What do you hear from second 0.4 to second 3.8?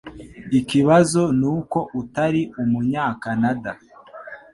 Ikibazo nuko utari umunyakanada.